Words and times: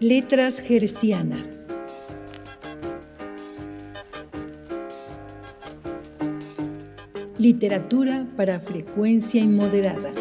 Letras 0.00 0.60
Gercianas. 0.60 1.40
Literatura 7.38 8.26
para 8.36 8.60
frecuencia 8.60 9.40
inmoderada. 9.40 10.12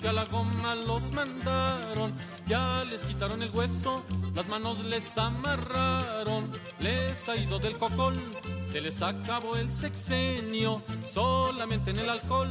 Que 0.00 0.08
a 0.08 0.12
la 0.12 0.24
goma 0.24 0.74
los 0.74 1.12
mandaron, 1.12 2.14
ya 2.46 2.84
les 2.84 3.02
quitaron 3.02 3.42
el 3.42 3.50
hueso, 3.50 4.04
las 4.34 4.48
manos 4.48 4.84
les 4.84 5.16
amarraron, 5.18 6.50
les 6.80 7.28
ha 7.28 7.36
ido 7.36 7.58
del 7.58 7.78
cocol, 7.78 8.14
se 8.62 8.80
les 8.80 9.02
acabó 9.02 9.56
el 9.56 9.72
sexenio, 9.72 10.82
solamente 11.04 11.90
en 11.90 11.98
el 12.00 12.10
alcohol 12.10 12.48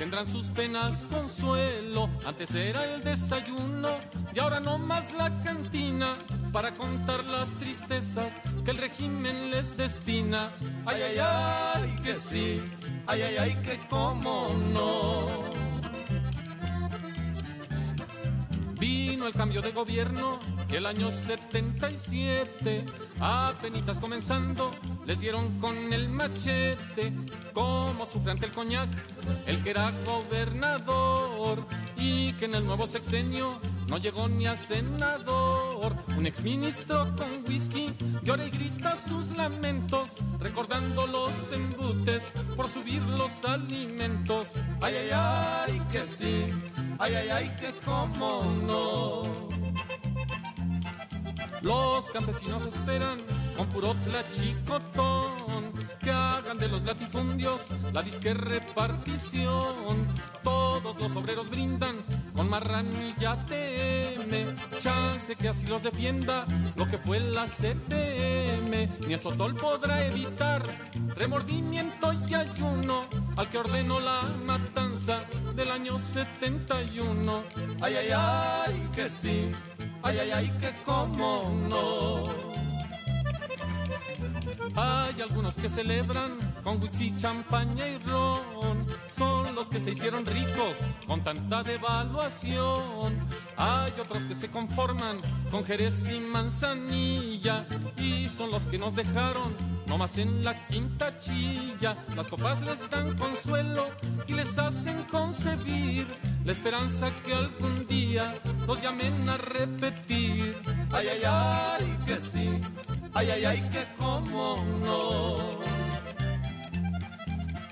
tendrán 0.00 0.26
sus 0.26 0.46
penas 0.48 1.06
consuelo. 1.06 2.08
Antes 2.24 2.54
era 2.54 2.84
el 2.86 3.04
desayuno 3.04 3.90
y 4.34 4.38
ahora 4.38 4.58
no 4.58 4.78
más 4.78 5.12
la 5.12 5.42
cantina 5.42 6.14
para 6.52 6.72
contar 6.72 7.22
las 7.24 7.50
tristezas 7.58 8.40
que 8.64 8.70
el 8.70 8.78
régimen 8.78 9.50
les 9.50 9.76
destina. 9.76 10.46
Ay, 10.86 11.02
ay, 11.02 11.16
ay, 11.20 11.96
que 12.02 12.14
sí, 12.14 12.62
ay, 13.06 13.20
ay, 13.22 13.36
ay, 13.36 13.54
que 13.56 13.78
cómo 13.88 14.48
no. 14.72 15.59
Vino 18.80 19.26
el 19.26 19.34
cambio 19.34 19.60
de 19.60 19.72
gobierno 19.72 20.38
el 20.70 20.86
año 20.86 21.10
77, 21.10 22.86
apenitas 23.20 23.98
comenzando, 23.98 24.70
les 25.04 25.20
dieron 25.20 25.60
con 25.60 25.92
el 25.92 26.08
machete, 26.08 27.12
como 27.52 28.06
sufre 28.06 28.30
ante 28.30 28.46
el 28.46 28.52
coñac, 28.52 28.88
el 29.46 29.62
que 29.62 29.70
era 29.70 29.92
gobernador, 30.06 31.66
y 31.96 32.32
que 32.34 32.46
en 32.46 32.54
el 32.54 32.64
nuevo 32.64 32.86
sexenio 32.86 33.60
no 33.88 33.98
llegó 33.98 34.28
ni 34.28 34.46
a 34.46 34.56
senador. 34.56 35.96
Un 36.16 36.26
exministro 36.26 37.12
con 37.16 37.44
whisky 37.46 37.92
llora 38.22 38.46
y 38.46 38.50
grita 38.50 38.96
sus 38.96 39.36
lamentos, 39.36 40.18
recordando 40.38 41.06
los 41.06 41.52
embutes 41.52 42.32
por 42.56 42.68
subir 42.68 43.02
los 43.02 43.44
alimentos. 43.44 44.52
Ay, 44.80 44.94
ay, 44.94 45.10
ay, 45.12 45.82
que 45.90 46.04
sí, 46.04 46.46
ay, 47.00 47.14
ay, 47.14 47.28
ay, 47.30 47.56
que 47.58 47.72
cómo 47.84 48.44
no. 48.62 49.22
Los 51.62 52.10
campesinos 52.10 52.64
esperan 52.66 53.18
con 53.56 53.66
puro 53.68 53.94
tlachicotón 54.04 55.72
que 55.98 56.10
hagan 56.10 56.56
de 56.56 56.68
los 56.68 56.84
latifundios 56.84 57.72
la 57.92 58.02
disque 58.02 58.32
repartición. 58.32 60.08
Todos 60.42 60.98
los 60.98 61.16
obreros 61.16 61.50
brindan 61.50 61.96
con 62.34 62.48
marranilla 62.48 63.44
TM, 63.44 64.56
chance 64.78 65.36
que 65.36 65.48
así 65.48 65.66
los 65.66 65.82
defienda 65.82 66.46
lo 66.76 66.86
que 66.86 66.96
fue 66.96 67.20
la 67.20 67.46
CPM. 67.46 68.88
Ni 69.06 69.12
el 69.12 69.20
Sotol 69.20 69.54
podrá 69.54 70.06
evitar 70.06 70.62
remordimiento 71.16 72.12
y 72.26 72.34
ayuno 72.34 73.06
al 73.40 73.48
que 73.48 73.56
ordenó 73.56 73.98
la 74.00 74.20
matanza 74.44 75.20
del 75.56 75.70
año 75.70 75.98
71. 75.98 77.42
Ay, 77.80 77.94
ay, 77.96 78.08
ay, 78.14 78.90
que 78.94 79.08
sí. 79.08 79.50
Ay, 80.02 80.18
ay, 80.18 80.30
ay, 80.30 80.50
que 80.60 80.70
cómo 80.84 81.50
no. 81.70 82.24
Hay 84.76 85.22
algunos 85.22 85.54
que 85.54 85.70
celebran 85.70 86.38
con 86.62 86.82
whisky, 86.82 87.16
champaña 87.16 87.88
y 87.88 87.96
ron. 88.00 88.86
Son 89.08 89.54
los 89.54 89.70
que 89.70 89.80
se 89.80 89.92
hicieron 89.92 90.26
ricos 90.26 90.98
con 91.06 91.24
tanta 91.24 91.62
devaluación. 91.62 93.26
Hay 93.56 93.92
otros 93.98 94.26
que 94.26 94.34
se 94.34 94.50
conforman 94.50 95.16
con 95.50 95.64
jerez 95.64 96.10
y 96.10 96.20
manzanilla. 96.20 97.66
Y 97.96 98.28
son 98.28 98.50
los 98.50 98.66
que 98.66 98.76
nos 98.76 98.94
dejaron 98.94 99.79
nomás 99.90 100.18
en 100.18 100.44
la 100.44 100.54
quinta 100.54 101.18
chilla. 101.18 101.96
Las 102.14 102.28
copas 102.28 102.60
les 102.62 102.88
dan 102.88 103.16
consuelo 103.16 103.86
y 104.28 104.34
les 104.34 104.56
hacen 104.56 105.02
concebir 105.10 106.06
la 106.44 106.52
esperanza 106.52 107.08
que 107.24 107.34
algún 107.34 107.88
día 107.88 108.32
los 108.68 108.80
llamen 108.80 109.28
a 109.28 109.36
repetir. 109.36 110.56
Ay, 110.92 111.08
ay, 111.14 111.22
ay, 111.26 111.98
que 112.06 112.16
sí. 112.16 112.60
Ay, 113.14 113.30
ay, 113.30 113.44
ay, 113.44 113.68
que 113.68 113.84
cómo 113.98 114.64
no. 114.80 115.58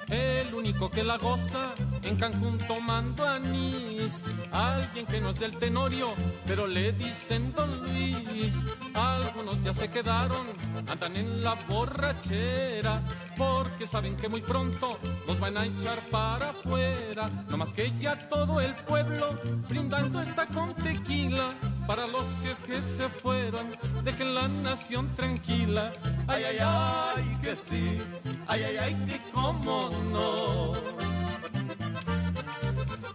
El 0.08 0.52
único 0.52 0.90
que 0.90 1.04
la 1.04 1.18
goza 1.18 1.72
en 2.02 2.16
Cancún 2.16 2.58
tomando 2.58 3.26
anís. 3.26 4.24
Alguien 4.52 5.06
que 5.06 5.20
no 5.20 5.30
es 5.30 5.38
del 5.38 5.56
Tenorio, 5.56 6.12
pero 6.46 6.66
le 6.66 6.92
dicen 6.92 7.52
Don 7.52 7.82
Luis. 7.82 8.66
Algunos 8.94 9.62
ya 9.62 9.74
se 9.74 9.88
quedaron, 9.88 10.46
andan 10.88 11.16
en 11.16 11.42
la 11.42 11.54
borrachera, 11.68 13.02
porque 13.36 13.86
saben 13.86 14.16
que 14.16 14.28
muy 14.28 14.42
pronto 14.42 14.98
los 15.26 15.40
van 15.40 15.56
a 15.56 15.66
echar 15.66 15.98
para 16.10 16.50
afuera. 16.50 17.28
No 17.48 17.56
más 17.56 17.72
que 17.72 17.92
ya 17.98 18.16
todo 18.28 18.60
el 18.60 18.74
pueblo 18.74 19.38
brindando 19.68 20.20
está 20.20 20.46
con 20.46 20.74
tequila. 20.74 21.54
Para 21.86 22.06
los 22.06 22.34
que, 22.34 22.52
que 22.66 22.82
se 22.82 23.08
fueron, 23.08 23.66
dejen 24.04 24.34
la 24.34 24.46
nación 24.46 25.08
tranquila. 25.14 25.90
Ay, 26.26 26.44
ay, 26.44 26.58
ay, 26.60 27.38
que 27.42 27.56
sí. 27.56 27.98
Ay, 28.46 28.62
ay, 28.62 28.76
ay, 28.76 28.94
que 29.06 29.18
cómo 29.32 29.90
no. 30.12 31.07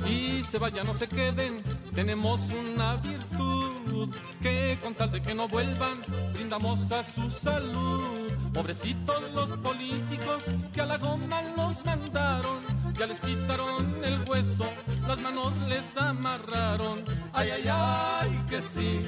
Y 0.08 0.44
se 0.44 0.60
vayan, 0.60 0.86
no 0.86 0.94
se 0.94 1.08
queden, 1.08 1.62
tenemos 1.94 2.50
una 2.52 2.96
virtud 2.98 4.10
que 4.42 4.78
con 4.82 4.94
tal 4.94 5.12
de 5.12 5.22
que 5.22 5.34
no 5.34 5.48
vuelvan, 5.48 5.94
brindamos 6.34 6.92
a 6.92 7.04
su 7.04 7.30
salud. 7.30 8.32
Pobrecitos 8.54 9.32
los 9.34 9.56
políticos 9.58 10.52
que 10.74 10.82
a 10.82 10.86
la 10.86 10.98
goma 10.98 11.42
los 11.56 11.84
mandaron, 11.86 12.60
ya 12.98 13.08
les 13.08 13.20
quitaron 13.20 14.04
el 14.04 14.20
hueso, 14.30 14.70
las 15.08 15.20
manos 15.22 15.58
les 15.68 15.98
amarraron. 15.98 17.02
Ay, 17.32 17.50
ay, 17.50 17.64
ay, 17.68 18.44
que 18.50 18.62
sí, 18.62 19.02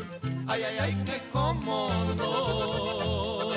ay, 0.47 0.63
ay, 0.63 0.77
ay, 0.79 0.95
que 1.05 1.21
cómo 1.31 1.89
no. 2.17 3.51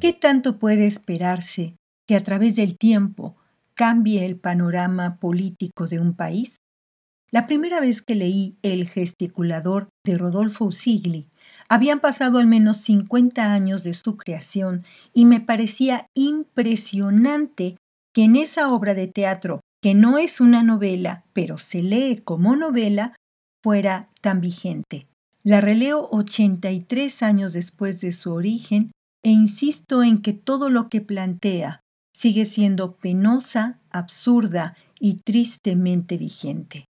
¿Qué 0.00 0.12
tanto 0.12 0.58
puede 0.58 0.86
esperarse 0.86 1.78
que 2.06 2.16
a 2.16 2.22
través 2.22 2.56
del 2.56 2.76
tiempo 2.76 3.36
cambie 3.74 4.24
el 4.24 4.38
panorama 4.38 5.16
político 5.16 5.86
de 5.86 6.00
un 6.00 6.14
país? 6.14 6.56
La 7.30 7.46
primera 7.46 7.80
vez 7.80 8.00
que 8.00 8.14
leí 8.14 8.56
El 8.62 8.88
gesticulador 8.88 9.88
de 10.04 10.16
Rodolfo 10.16 10.66
Usigli, 10.66 11.28
habían 11.68 12.00
pasado 12.00 12.38
al 12.38 12.46
menos 12.46 12.78
50 12.78 13.52
años 13.52 13.82
de 13.82 13.94
su 13.94 14.16
creación 14.16 14.84
y 15.12 15.24
me 15.24 15.40
parecía 15.40 16.06
impresionante 16.14 17.76
que 18.14 18.24
en 18.24 18.36
esa 18.36 18.72
obra 18.72 18.94
de 18.94 19.08
teatro, 19.08 19.60
que 19.82 19.94
no 19.94 20.18
es 20.18 20.40
una 20.40 20.62
novela, 20.62 21.24
pero 21.32 21.58
se 21.58 21.82
lee 21.82 22.22
como 22.24 22.54
novela, 22.54 23.16
fuera 23.64 24.10
tan 24.20 24.40
vigente. 24.40 25.08
La 25.42 25.60
releo 25.60 26.08
83 26.12 27.22
años 27.22 27.52
después 27.52 28.00
de 28.00 28.12
su 28.12 28.32
origen 28.32 28.92
e 29.24 29.30
insisto 29.30 30.02
en 30.02 30.22
que 30.22 30.32
todo 30.32 30.70
lo 30.70 30.88
que 30.88 31.00
plantea 31.00 31.80
sigue 32.14 32.46
siendo 32.46 32.96
penosa, 32.96 33.80
absurda 33.90 34.76
y 34.98 35.20
tristemente 35.24 36.16
vigente. 36.16 36.86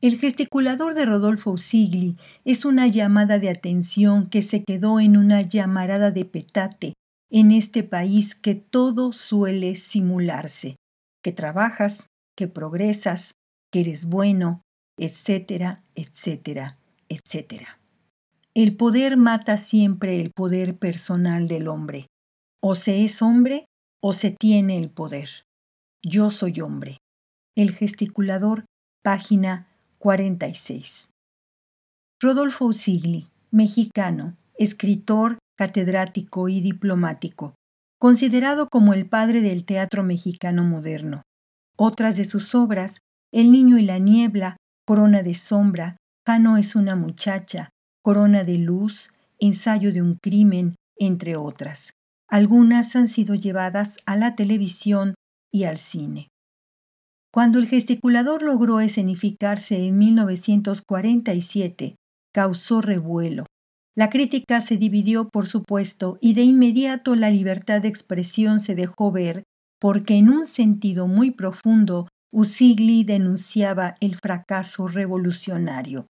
El 0.00 0.18
gesticulador 0.18 0.94
de 0.94 1.04
Rodolfo 1.04 1.50
Usigli 1.50 2.16
es 2.44 2.64
una 2.64 2.86
llamada 2.86 3.40
de 3.40 3.50
atención 3.50 4.30
que 4.30 4.42
se 4.42 4.62
quedó 4.62 5.00
en 5.00 5.16
una 5.16 5.42
llamarada 5.42 6.12
de 6.12 6.24
petate 6.24 6.94
en 7.30 7.50
este 7.50 7.82
país 7.82 8.36
que 8.36 8.54
todo 8.54 9.12
suele 9.12 9.74
simularse, 9.74 10.76
que 11.22 11.32
trabajas, 11.32 12.06
que 12.36 12.46
progresas, 12.46 13.32
que 13.72 13.80
eres 13.80 14.04
bueno, 14.04 14.62
etcétera, 14.98 15.82
etcétera, 15.96 16.78
etcétera. 17.08 17.80
El 18.54 18.76
poder 18.76 19.16
mata 19.16 19.58
siempre 19.58 20.20
el 20.20 20.30
poder 20.30 20.78
personal 20.78 21.48
del 21.48 21.68
hombre. 21.68 22.06
O 22.60 22.74
se 22.74 23.04
es 23.04 23.20
hombre 23.20 23.67
o 24.00 24.12
se 24.12 24.30
tiene 24.30 24.78
el 24.78 24.90
poder. 24.90 25.28
Yo 26.02 26.30
soy 26.30 26.60
hombre. 26.60 26.98
El 27.56 27.72
gesticulador, 27.72 28.64
página 29.02 29.68
46. 29.98 31.08
Rodolfo 32.20 32.66
Usigli, 32.66 33.28
mexicano, 33.50 34.36
escritor, 34.58 35.38
catedrático 35.56 36.48
y 36.48 36.60
diplomático, 36.60 37.54
considerado 37.98 38.68
como 38.68 38.94
el 38.94 39.08
padre 39.08 39.40
del 39.40 39.64
teatro 39.64 40.02
mexicano 40.02 40.62
moderno. 40.62 41.22
Otras 41.76 42.16
de 42.16 42.24
sus 42.24 42.54
obras, 42.54 42.98
El 43.32 43.52
niño 43.52 43.76
y 43.76 43.82
la 43.82 43.98
niebla, 43.98 44.56
Corona 44.86 45.22
de 45.22 45.34
sombra, 45.34 45.96
Cano 46.24 46.56
es 46.56 46.76
una 46.76 46.96
muchacha, 46.96 47.70
Corona 48.02 48.44
de 48.44 48.58
luz, 48.58 49.10
Ensayo 49.38 49.92
de 49.92 50.02
un 50.02 50.14
crimen, 50.14 50.76
entre 50.96 51.36
otras. 51.36 51.90
Algunas 52.28 52.94
han 52.94 53.08
sido 53.08 53.34
llevadas 53.34 53.96
a 54.04 54.16
la 54.16 54.34
televisión 54.34 55.14
y 55.52 55.64
al 55.64 55.78
cine. 55.78 56.28
Cuando 57.32 57.58
el 57.58 57.66
gesticulador 57.66 58.42
logró 58.42 58.80
escenificarse 58.80 59.86
en 59.86 59.98
1947, 59.98 61.96
causó 62.34 62.80
revuelo. 62.80 63.46
La 63.96 64.10
crítica 64.10 64.60
se 64.60 64.76
dividió, 64.76 65.28
por 65.28 65.46
supuesto, 65.46 66.18
y 66.20 66.34
de 66.34 66.42
inmediato 66.42 67.16
la 67.16 67.30
libertad 67.30 67.80
de 67.82 67.88
expresión 67.88 68.60
se 68.60 68.74
dejó 68.74 69.10
ver, 69.10 69.44
porque 69.80 70.14
en 70.14 70.28
un 70.28 70.46
sentido 70.46 71.06
muy 71.06 71.30
profundo 71.30 72.08
Usigli 72.32 73.04
denunciaba 73.04 73.94
el 74.00 74.16
fracaso 74.16 74.86
revolucionario. 74.86 76.06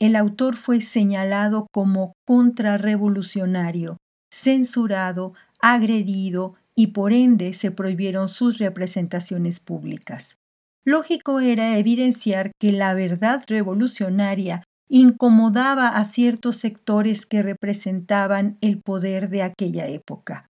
El 0.00 0.16
autor 0.16 0.56
fue 0.56 0.80
señalado 0.80 1.68
como 1.72 2.14
contrarrevolucionario, 2.26 3.98
censurado, 4.32 5.34
agredido 5.62 6.56
y 6.74 6.88
por 6.88 7.14
ende 7.14 7.54
se 7.54 7.70
prohibieron 7.70 8.28
sus 8.28 8.58
representaciones 8.58 9.60
públicas. 9.60 10.36
Lógico 10.84 11.40
era 11.40 11.78
evidenciar 11.78 12.52
que 12.60 12.72
la 12.72 12.92
verdad 12.92 13.44
revolucionaria 13.46 14.64
incomodaba 14.88 15.88
a 15.88 16.04
ciertos 16.04 16.56
sectores 16.56 17.24
que 17.24 17.42
representaban 17.42 18.58
el 18.60 18.82
poder 18.82 19.30
de 19.30 19.42
aquella 19.42 19.86
época. 19.86 20.46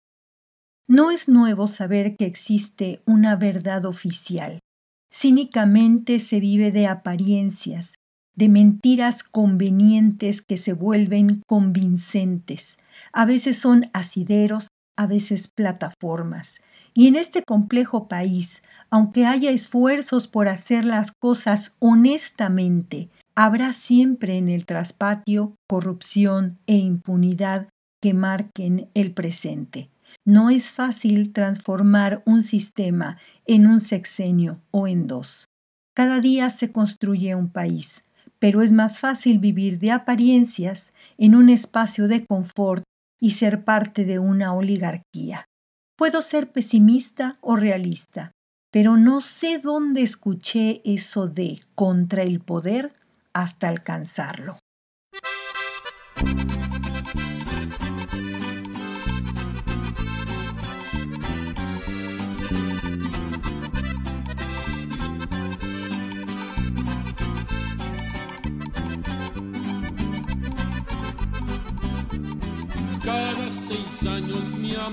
No 0.87 1.11
es 1.11 1.27
nuevo 1.27 1.67
saber 1.67 2.15
que 2.15 2.25
existe 2.25 3.01
una 3.05 3.35
verdad 3.35 3.85
oficial. 3.85 4.59
Cínicamente 5.13 6.19
se 6.19 6.39
vive 6.39 6.71
de 6.71 6.87
apariencias, 6.87 7.95
de 8.35 8.49
mentiras 8.49 9.23
convenientes 9.23 10.41
que 10.41 10.57
se 10.57 10.73
vuelven 10.73 11.41
convincentes. 11.47 12.77
A 13.11 13.25
veces 13.25 13.57
son 13.59 13.89
asideros, 13.93 14.67
a 14.99 15.07
veces 15.07 15.47
plataformas. 15.47 16.59
Y 16.93 17.07
en 17.07 17.15
este 17.15 17.41
complejo 17.41 18.09
país, 18.09 18.61
aunque 18.89 19.25
haya 19.25 19.49
esfuerzos 19.49 20.27
por 20.27 20.49
hacer 20.49 20.83
las 20.83 21.13
cosas 21.13 21.73
honestamente, 21.79 23.07
habrá 23.33 23.71
siempre 23.71 24.37
en 24.37 24.49
el 24.49 24.65
traspatio 24.65 25.55
corrupción 25.69 26.57
e 26.67 26.75
impunidad 26.75 27.69
que 28.01 28.13
marquen 28.13 28.89
el 28.93 29.13
presente. 29.13 29.89
No 30.25 30.49
es 30.49 30.65
fácil 30.65 31.31
transformar 31.31 32.21
un 32.25 32.43
sistema 32.43 33.19
en 33.45 33.67
un 33.67 33.79
sexenio 33.79 34.59
o 34.71 34.85
en 34.85 35.07
dos. 35.07 35.45
Cada 35.95 36.19
día 36.19 36.49
se 36.49 36.73
construye 36.73 37.35
un 37.35 37.49
país, 37.49 38.03
pero 38.37 38.61
es 38.61 38.73
más 38.73 38.99
fácil 38.99 39.39
vivir 39.39 39.79
de 39.79 39.91
apariencias 39.91 40.91
en 41.17 41.35
un 41.35 41.47
espacio 41.47 42.09
de 42.09 42.25
confort 42.25 42.83
y 43.19 43.31
ser 43.31 43.63
parte 43.63 44.05
de 44.05 44.19
una 44.19 44.53
oligarquía. 44.53 45.45
Puedo 45.97 46.21
ser 46.21 46.51
pesimista 46.51 47.35
o 47.41 47.55
realista, 47.55 48.31
pero 48.71 48.97
no 48.97 49.21
sé 49.21 49.59
dónde 49.59 50.01
escuché 50.01 50.81
eso 50.85 51.27
de 51.27 51.61
contra 51.75 52.23
el 52.23 52.39
poder 52.39 52.93
hasta 53.33 53.67
alcanzarlo. 53.67 54.57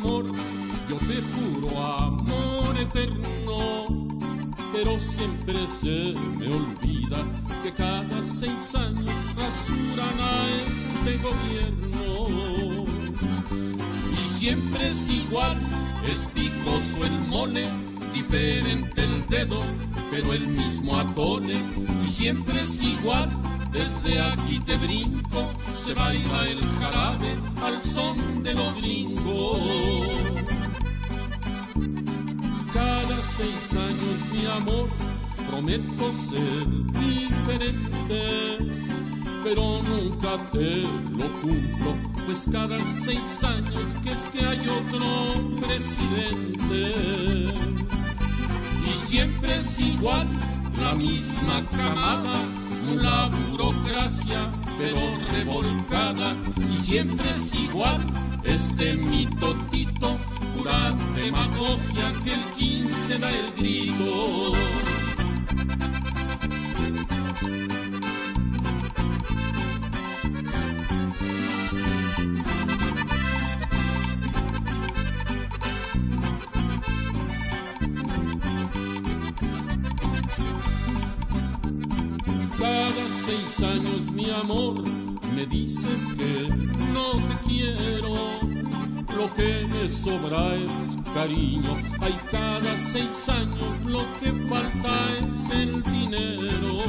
Yo 0.02 0.96
te 1.08 1.22
juro 1.32 1.82
amor 1.82 2.76
eterno, 2.78 4.06
pero 4.72 5.00
siempre 5.00 5.54
se 5.68 6.12
me 6.38 6.48
olvida 6.48 7.16
que 7.62 7.72
cada 7.72 8.22
seis 8.22 8.74
años 8.74 9.10
rasuran 9.34 10.20
a 10.20 10.48
este 10.76 11.16
gobierno. 11.22 12.84
Y 14.12 14.16
siempre 14.16 14.88
es 14.88 15.08
igual, 15.08 15.56
es 16.04 16.28
picoso 16.34 17.04
el 17.06 17.18
mole, 17.28 17.66
diferente 18.12 19.02
el 19.02 19.26
dedo, 19.28 19.60
pero 20.10 20.34
el 20.34 20.46
mismo 20.46 20.94
atole. 20.98 21.56
Y 22.04 22.06
siempre 22.06 22.60
es 22.60 22.82
igual, 22.82 23.30
desde 23.76 24.20
aquí 24.20 24.58
te 24.60 24.74
brinco, 24.78 25.50
se 25.70 25.92
baila 25.92 26.48
el 26.48 26.60
jarabe 26.78 27.36
al 27.62 27.82
son 27.82 28.42
de 28.42 28.54
los 28.54 28.74
gringos. 28.76 29.60
Cada 32.72 33.22
seis 33.22 33.74
años, 33.74 34.18
mi 34.32 34.46
amor, 34.46 34.88
prometo 35.50 36.10
ser 36.14 36.66
diferente, 37.04 38.22
pero 39.44 39.82
nunca 39.82 40.32
te 40.52 40.82
lo 41.18 41.28
cumplo, 41.42 41.94
pues 42.24 42.48
cada 42.50 42.78
seis 42.78 43.44
años 43.44 43.94
que 44.02 44.10
es 44.10 44.24
que 44.32 44.46
hay 44.46 44.60
otro 44.80 45.06
presidente. 45.66 46.94
Y 48.86 48.92
siempre 48.94 49.56
es 49.56 49.78
igual, 49.80 50.26
la 50.80 50.94
misma 50.94 51.62
camada 51.72 52.40
la 52.94 53.28
burocracia, 53.28 54.50
pero 54.78 54.98
revolcada, 55.32 56.32
y 56.72 56.76
siempre 56.76 57.30
es 57.30 57.54
igual, 57.54 58.04
este 58.44 58.94
mitotito, 58.94 60.16
pura 60.56 60.94
demagogia 61.14 62.12
que 62.22 62.32
el 62.32 62.44
15 62.56 63.18
da 63.18 63.30
el 63.30 63.52
grito. 63.56 64.45
Lo 89.26 89.34
que 89.34 89.66
me 89.72 89.90
sobra 89.90 90.54
es 90.54 90.70
cariño. 91.12 91.76
Hay 92.00 92.14
cada 92.30 92.76
seis 92.78 93.28
años 93.28 93.84
lo 93.84 93.98
que 94.20 94.32
falta 94.48 94.94
es 95.18 95.50
el 95.50 95.82
dinero. 95.82 96.84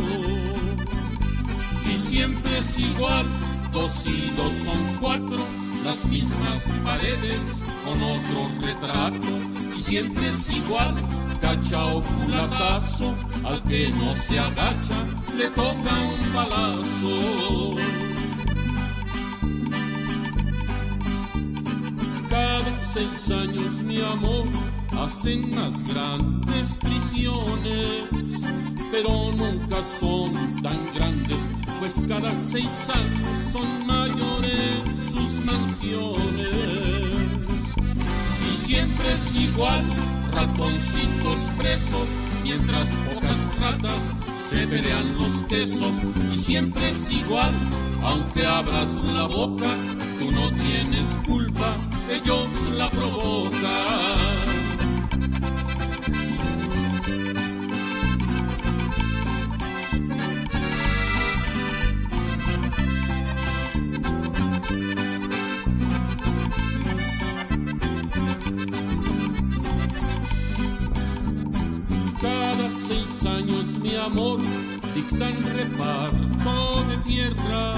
Y 1.91 1.97
siempre 1.97 2.59
es 2.59 2.77
igual, 2.77 3.25
dos 3.73 4.05
y 4.05 4.31
dos 4.37 4.53
son 4.53 4.97
cuatro, 5.01 5.39
las 5.83 6.05
mismas 6.05 6.63
paredes 6.83 7.63
con 7.83 8.03
otro 8.03 8.49
retrato. 8.61 9.75
Y 9.75 9.81
siempre 9.81 10.29
es 10.29 10.47
igual, 10.51 10.93
cacha 11.41 11.87
o 11.87 12.03
culatazo, 12.03 13.15
al 13.45 13.63
que 13.63 13.89
no 13.89 14.15
se 14.15 14.37
agacha 14.37 15.03
le 15.35 15.49
toca 15.49 15.93
un 16.01 16.33
balazo. 16.35 17.36
Seis 22.97 23.29
años, 23.29 23.83
mi 23.83 24.01
amor, 24.01 24.47
hacen 24.99 25.55
las 25.55 25.83
grandes 25.83 26.79
prisiones, 26.79 28.41
pero 28.91 29.31
nunca 29.37 29.83
son 29.83 30.33
tan 30.63 30.77
grandes, 30.95 31.37
pues 31.79 32.01
cada 32.07 32.31
seis 32.35 32.89
años 32.89 33.51
son 33.51 33.85
mayores 33.85 34.97
sus 35.11 35.45
mansiones. 35.45 36.55
Y 38.49 38.51
siempre 38.51 39.13
es 39.13 39.35
igual, 39.35 39.85
ratoncitos 40.33 41.53
presos, 41.55 42.07
mientras 42.43 42.89
pocas 43.13 43.47
ratas 43.61 44.03
se 44.39 44.65
pelean 44.65 45.15
los 45.19 45.43
quesos 45.43 45.93
y 46.33 46.37
siempre 46.37 46.89
es 46.89 47.11
igual, 47.11 47.53
aunque 48.01 48.45
abras 48.45 48.95
la 49.13 49.25
boca, 49.25 49.67
tú 50.19 50.31
no 50.31 50.49
tienes 50.53 51.17
culpa, 51.25 51.75
ellos 52.09 52.46
la 52.87 52.99
provoca. 52.99 53.77
seis 72.69 73.25
años 73.25 73.79
mi 73.79 73.95
amor 73.95 74.39
dictan 74.93 75.35
reparto 75.55 76.83
de 76.89 76.97
tierra 76.97 77.73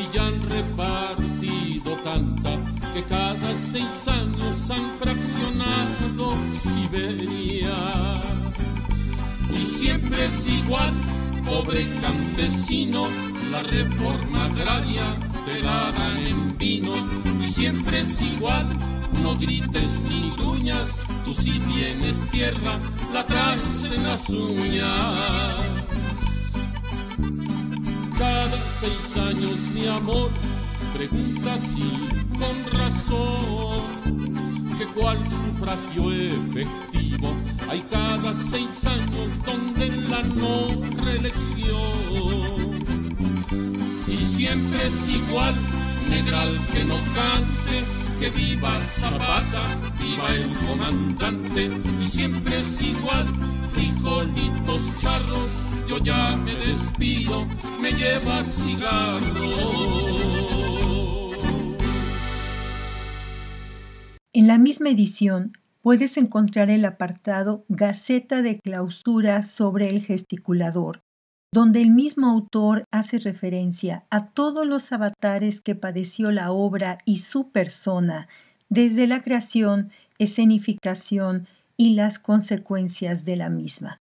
y 0.00 0.14
ya 0.14 0.26
han 0.26 0.40
repartido 0.42 1.92
tanta 2.02 2.55
que 2.96 3.02
cada 3.04 3.54
seis 3.54 4.08
años 4.08 4.70
han 4.70 4.98
fraccionado 4.98 6.34
Siberia. 6.54 8.22
Y 9.52 9.66
siempre 9.66 10.24
es 10.24 10.48
igual, 10.48 10.94
pobre 11.44 11.86
campesino, 12.00 13.06
la 13.50 13.62
reforma 13.64 14.46
agraria 14.46 15.14
te 15.44 15.60
la 15.60 15.92
en 16.26 16.56
vino. 16.56 16.92
Y 17.42 17.46
siempre 17.46 18.00
es 18.00 18.22
igual, 18.22 18.66
no 19.22 19.36
grites 19.36 20.06
ni 20.08 20.30
gruñas, 20.38 21.04
tú 21.24 21.34
si 21.34 21.52
tienes 21.60 22.26
tierra, 22.30 22.78
la 23.12 23.26
traes 23.26 23.90
en 23.94 24.04
las 24.04 24.30
uñas. 24.30 25.54
Cada 28.16 28.70
seis 28.70 29.16
años, 29.18 29.68
mi 29.74 29.86
amor, 29.86 30.30
pregunta 30.94 31.54
así 31.54 32.25
con 32.38 32.78
razón 32.78 34.32
que 34.78 34.86
cuál 34.86 35.18
sufragio 35.28 36.12
efectivo 36.12 37.34
hay 37.68 37.80
cada 37.90 38.32
seis 38.34 38.86
años 38.86 39.32
donde 39.44 39.90
la 40.08 40.22
no 40.22 40.80
reelección. 41.04 42.84
Y 44.06 44.16
siempre 44.16 44.86
es 44.86 45.08
igual 45.08 45.56
negral 46.08 46.58
que 46.72 46.84
no 46.84 46.96
cante 47.14 47.84
que 48.20 48.30
viva 48.30 48.72
Zapata, 48.84 49.62
viva 50.00 50.32
el 50.34 50.50
comandante. 50.66 51.70
Y 52.00 52.06
siempre 52.06 52.60
es 52.60 52.80
igual 52.80 53.26
frijolitos 53.68 54.96
charros 54.98 55.50
yo 55.88 55.98
ya 55.98 56.36
me 56.36 56.54
despido 56.54 57.46
me 57.80 57.92
lleva 57.92 58.42
cigarros 58.42 59.24
En 64.36 64.46
la 64.46 64.58
misma 64.58 64.90
edición 64.90 65.52
puedes 65.80 66.18
encontrar 66.18 66.68
el 66.68 66.84
apartado 66.84 67.64
Gaceta 67.70 68.42
de 68.42 68.60
Clausura 68.60 69.42
sobre 69.44 69.88
el 69.88 70.02
gesticulador, 70.02 71.00
donde 71.54 71.80
el 71.80 71.88
mismo 71.88 72.26
autor 72.26 72.84
hace 72.92 73.18
referencia 73.18 74.04
a 74.10 74.28
todos 74.28 74.66
los 74.66 74.92
avatares 74.92 75.62
que 75.62 75.74
padeció 75.74 76.32
la 76.32 76.52
obra 76.52 76.98
y 77.06 77.20
su 77.20 77.50
persona, 77.50 78.28
desde 78.68 79.06
la 79.06 79.22
creación, 79.22 79.90
escenificación 80.18 81.48
y 81.78 81.94
las 81.94 82.18
consecuencias 82.18 83.24
de 83.24 83.38
la 83.38 83.48
misma. 83.48 84.02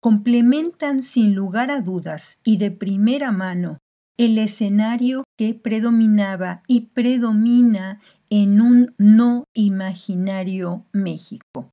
Complementan 0.00 1.04
sin 1.04 1.36
lugar 1.36 1.70
a 1.70 1.82
dudas 1.82 2.40
y 2.42 2.56
de 2.56 2.72
primera 2.72 3.30
mano 3.30 3.78
el 4.16 4.38
escenario 4.38 5.22
que 5.36 5.54
predominaba 5.54 6.64
y 6.66 6.86
predomina 6.86 8.00
en 8.30 8.60
un 8.60 8.94
no 8.98 9.44
imaginario 9.54 10.84
México. 10.92 11.70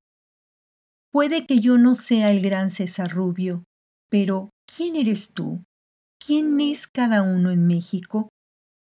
Puede 1.12 1.45
que 1.45 1.59
yo 1.59 1.77
no 1.77 1.95
sea 1.95 2.31
el 2.31 2.41
gran 2.41 2.71
César 2.71 3.12
Rubio, 3.12 3.63
pero 4.09 4.50
¿quién 4.65 4.95
eres 4.95 5.33
tú? 5.33 5.63
¿Quién 6.19 6.59
es 6.59 6.88
cada 6.88 7.21
uno 7.21 7.51
en 7.51 7.67
México? 7.67 8.29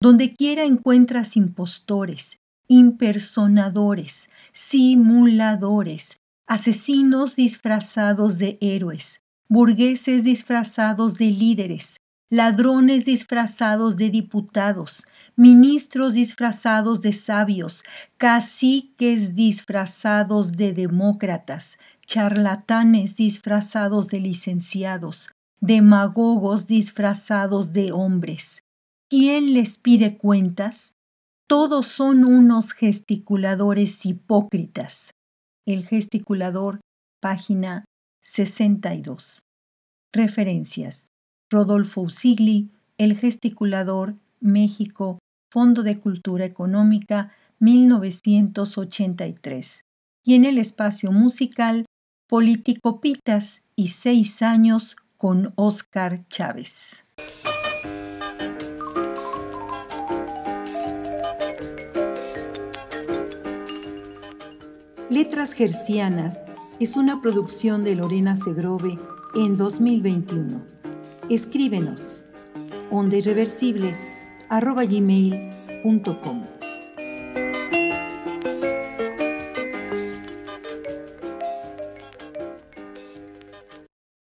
Donde 0.01 0.35
quiera 0.35 0.63
encuentras 0.63 1.37
impostores, 1.37 2.37
impersonadores, 2.67 4.29
simuladores, 4.53 6.17
asesinos 6.47 7.35
disfrazados 7.35 8.37
de 8.37 8.57
héroes, 8.61 9.21
burgueses 9.49 10.23
disfrazados 10.23 11.15
de 11.15 11.31
líderes, 11.31 11.97
ladrones 12.29 13.05
disfrazados 13.05 13.97
de 13.97 14.09
diputados, 14.09 15.05
ministros 15.35 16.13
disfrazados 16.13 17.01
de 17.01 17.13
sabios, 17.13 17.83
caciques 18.17 19.35
disfrazados 19.35 20.53
de 20.53 20.73
demócratas, 20.73 21.77
charlatanes 22.05 23.15
disfrazados 23.15 24.07
de 24.07 24.19
licenciados, 24.19 25.29
demagogos 25.59 26.67
disfrazados 26.67 27.73
de 27.73 27.91
hombres. 27.91 28.59
¿Quién 29.09 29.53
les 29.53 29.77
pide 29.77 30.17
cuentas? 30.17 30.93
Todos 31.47 31.87
son 31.87 32.25
unos 32.25 32.71
gesticuladores 32.71 34.05
hipócritas. 34.05 35.11
El 35.67 35.85
gesticulador, 35.85 36.79
página 37.21 37.85
62. 38.23 39.39
Referencias. 40.11 41.05
Rodolfo 41.51 42.01
Usigli, 42.01 42.71
El 42.97 43.17
gesticulador, 43.17 44.15
México, 44.39 45.19
Fondo 45.55 45.81
de 45.83 45.99
Cultura 46.01 46.43
Económica 46.43 47.31
1983. 47.59 49.85
Y 50.25 50.33
en 50.33 50.43
el 50.43 50.57
espacio 50.57 51.13
musical, 51.13 51.85
Político 52.27 52.99
Pitas 52.99 53.63
y 53.73 53.87
Seis 53.87 54.41
años 54.41 54.97
con 55.15 55.53
Oscar 55.55 56.27
Chávez. 56.27 57.05
Letras 65.09 65.53
Gercianas 65.53 66.41
es 66.81 66.97
una 66.97 67.21
producción 67.21 67.85
de 67.85 67.95
Lorena 67.95 68.35
Segrove 68.35 68.99
en 69.35 69.55
2021. 69.55 70.61
Escríbenos 71.29 72.25
onda 72.91 73.15
irreversible 73.15 73.95
arroba 74.49 74.85
gmail.com. 74.85 76.54